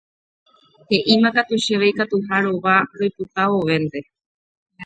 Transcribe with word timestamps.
He'ímakatu 0.89 1.53
chéve 1.63 1.85
ikatuha 1.91 2.35
rova 2.45 2.75
roipota 2.97 3.43
vovénte. 3.53 3.99